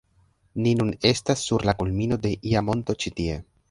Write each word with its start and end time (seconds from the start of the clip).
Ni 0.63 0.73
nun 0.79 0.89
estas 1.11 1.45
sur 1.51 1.69
la 1.71 1.79
kulmino 1.85 2.21
de 2.27 2.35
ia 2.55 2.69
monto 2.73 3.01
ĉi 3.05 3.19
tie 3.23 3.43